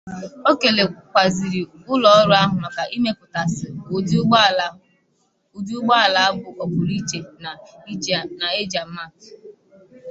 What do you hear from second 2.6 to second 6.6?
maka imepụtasị ụdị ụgbọala bụ